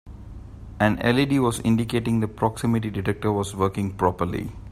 An 0.79 0.95
LED 0.95 1.37
was 1.41 1.59
indicating 1.59 2.21
the 2.21 2.27
proximity 2.27 2.89
detector 2.89 3.31
was 3.31 3.55
working 3.55 3.93
properly. 3.95 4.51